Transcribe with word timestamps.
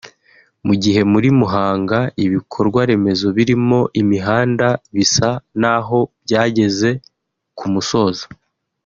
Mu 0.65 0.73
gihe 0.83 1.01
muri 1.11 1.29
Muhanga 1.39 1.99
ibikorwa 2.25 2.81
remezo 2.89 3.27
birimo 3.37 3.79
imihanda 4.01 4.67
bisa 4.95 5.29
n’aho 5.61 5.99
byageze 6.23 6.89
ku 7.57 7.65
musozo 7.75 8.25